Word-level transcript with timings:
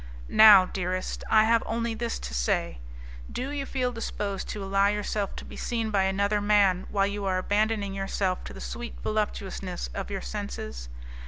"Now, 0.29 0.65
dearest, 0.65 1.23
I 1.29 1.43
have 1.43 1.61
only 1.67 1.93
this 1.93 2.17
to 2.17 2.33
say. 2.33 2.79
Do 3.31 3.51
you 3.51 3.67
feel 3.67 3.91
disposed 3.91 4.49
to 4.49 4.63
allow 4.63 4.87
yourself 4.87 5.35
to 5.35 5.45
be 5.45 5.55
seen 5.55 5.91
by 5.91 6.05
another 6.05 6.41
man 6.41 6.87
while 6.89 7.05
you 7.05 7.25
are 7.25 7.37
abandoning 7.37 7.93
yourself 7.93 8.43
to 8.45 8.53
the 8.53 8.61
sweet 8.61 8.95
voluptuousness 9.03 9.89
of 9.93 10.09
your 10.09 10.21
senses? 10.21 10.89